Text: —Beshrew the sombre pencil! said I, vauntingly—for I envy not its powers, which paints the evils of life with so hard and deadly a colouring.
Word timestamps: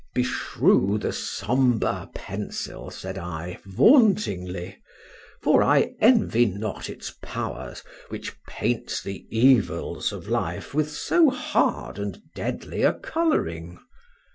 —Beshrew 0.15 0.97
the 0.99 1.13
sombre 1.13 2.09
pencil! 2.15 2.89
said 2.89 3.19
I, 3.19 3.59
vauntingly—for 3.67 5.61
I 5.61 5.93
envy 6.01 6.47
not 6.47 6.89
its 6.89 7.11
powers, 7.21 7.83
which 8.09 8.33
paints 8.47 9.03
the 9.03 9.27
evils 9.29 10.11
of 10.11 10.27
life 10.27 10.73
with 10.73 10.89
so 10.89 11.29
hard 11.29 11.99
and 11.99 12.19
deadly 12.33 12.81
a 12.81 12.93
colouring. 12.93 13.77